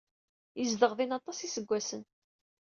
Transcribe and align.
Yezdeɣ 0.59 0.91
din 0.97 1.15
aṭas 1.17 1.37
n 1.39 1.43
yiseggasen. 1.43 2.03